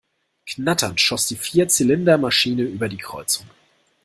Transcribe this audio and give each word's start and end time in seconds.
Knatternd 0.47 0.99
schoss 0.99 1.27
die 1.27 1.35
Vierzylinder-Maschine 1.35 2.63
über 2.63 2.89
die 2.89 2.97
Kreuzung. 2.97 3.45